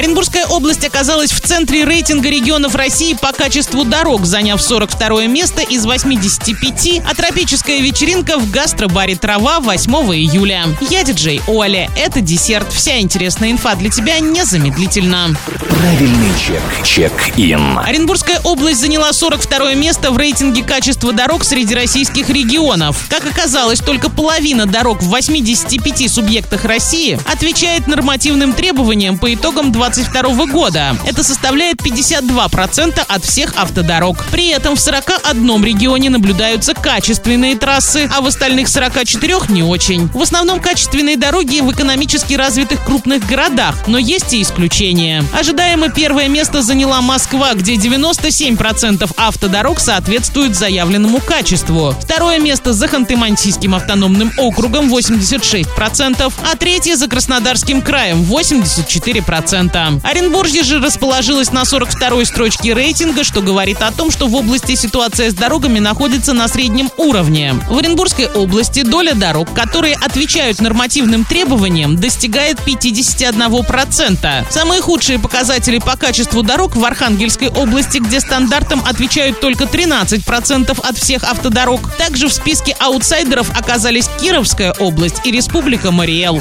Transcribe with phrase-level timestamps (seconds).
[0.00, 5.84] Оренбургская область оказалась в центре рейтинга регионов России по качеству дорог, заняв 42 место из
[5.84, 10.64] 85, а тропическая вечеринка в гастробаре «Трава» 8 июля.
[10.88, 11.90] Я диджей Оля.
[11.98, 12.72] Это десерт.
[12.72, 15.36] Вся интересная инфа для тебя незамедлительно.
[15.68, 16.62] Правильный чек.
[16.82, 17.78] Чек-ин.
[17.78, 23.04] Оренбургская область заняла 42 место в рейтинге качества дорог среди российских регионов.
[23.10, 30.46] Как оказалось, только половина дорог в 85 субъектах России отвечает нормативным требованиям по итогам 2022
[30.46, 30.96] года.
[31.04, 34.24] Это составляет 52% от всех автодорог.
[34.30, 40.08] При этом в 41 регионе наблюдаются качественные трассы, а в остальных 44 не очень.
[40.08, 45.24] В основном качественные дороги в экономически развитых крупных городах, но есть и исключения.
[45.36, 51.94] Ожидаемо первое место заняла Москва, где 97% автодорог соответствуют заявленному качеству.
[52.00, 59.79] Второе место за Ханты-Мансийским автономным округом 86%, а третье за Краснодарским краем 84%.
[60.02, 65.30] Оренбуржье же расположилось на 42-й строчке рейтинга, что говорит о том, что в области ситуация
[65.30, 67.54] с дорогами находится на среднем уровне.
[67.68, 74.50] В Оренбургской области доля дорог, которые отвечают нормативным требованиям, достигает 51%.
[74.50, 80.98] Самые худшие показатели по качеству дорог в Архангельской области, где стандартам отвечают только 13% от
[80.98, 81.80] всех автодорог.
[81.96, 86.40] Также в списке аутсайдеров оказались Кировская область и Республика Марий Эл.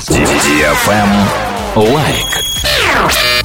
[1.75, 2.28] Лайк.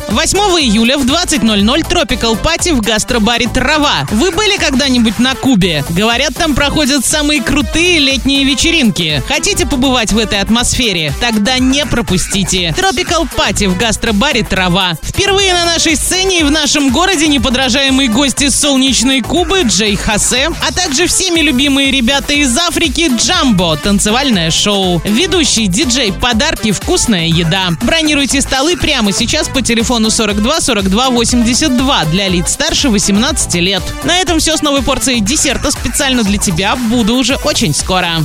[0.09, 4.07] 8 июля в 20.00 Tropical Party в гастробаре «Трава».
[4.11, 5.85] Вы были когда-нибудь на Кубе?
[5.91, 9.23] Говорят, там проходят самые крутые летние вечеринки.
[9.27, 11.13] Хотите побывать в этой атмосфере?
[11.21, 12.75] Тогда не пропустите.
[12.77, 14.95] Tropical Party в гастробаре «Трава».
[15.03, 20.73] Впервые на нашей сцене и в нашем городе неподражаемые гости солнечной Кубы Джей Хасе, а
[20.73, 25.01] также всеми любимые ребята из Африки Джамбо, танцевальное шоу.
[25.05, 27.71] Ведущий диджей, подарки, вкусная еда.
[27.83, 29.63] Бронируйте столы прямо сейчас по
[30.05, 33.83] телефону 42 42 82 для лиц старше 18 лет.
[34.05, 36.77] На этом все с новой порцией десерта специально для тебя.
[36.77, 38.23] Буду уже очень скоро.